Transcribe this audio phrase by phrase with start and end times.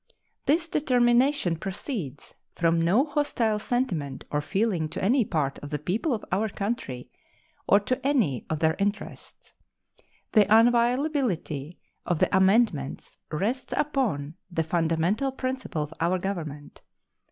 [0.47, 6.11] This determination proceeds from no hostile sentiment or feeling to any part of the people
[6.15, 7.11] of our country
[7.67, 9.53] or to any of their interests.
[10.31, 16.81] The inviolability of the amendments rests upon the fundamental principle of our Government.